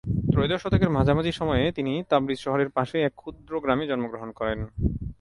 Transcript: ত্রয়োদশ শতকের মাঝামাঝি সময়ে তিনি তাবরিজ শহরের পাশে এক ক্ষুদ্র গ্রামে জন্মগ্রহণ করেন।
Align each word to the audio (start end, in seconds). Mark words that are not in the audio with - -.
ত্রয়োদশ 0.31 0.59
শতকের 0.61 0.89
মাঝামাঝি 0.89 1.31
সময়ে 1.31 1.65
তিনি 1.71 1.93
তাবরিজ 2.09 2.39
শহরের 2.39 2.69
পাশে 2.69 2.97
এক 3.01 3.13
ক্ষুদ্র 3.15 3.53
গ্রামে 3.59 3.85
জন্মগ্রহণ 3.87 4.29
করেন। 4.31 4.59